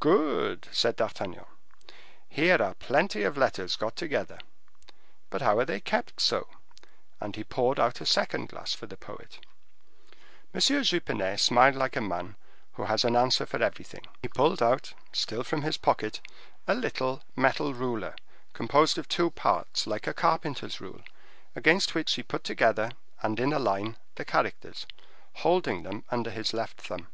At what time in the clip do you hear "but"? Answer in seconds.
5.28-5.42